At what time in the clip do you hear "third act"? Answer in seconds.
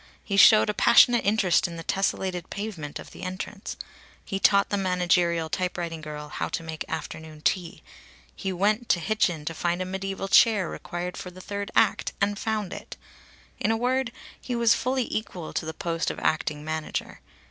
11.39-12.13